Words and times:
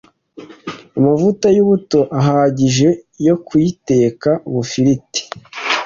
amavuta 0.97 1.47
y’ubuto 1.55 1.99
ahagije 2.19 2.89
yo 3.25 3.35
kuyiteka 3.45 4.29
bufiriti, 4.53 5.21